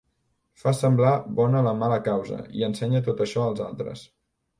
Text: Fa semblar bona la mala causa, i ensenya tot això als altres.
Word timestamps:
Fa 0.61 0.71
semblar 0.77 1.11
bona 1.39 1.61
la 1.67 1.73
mala 1.81 1.99
causa, 2.07 2.39
i 2.61 2.65
ensenya 2.69 3.03
tot 3.09 3.21
això 3.27 3.45
als 3.51 3.63
altres. 3.67 4.03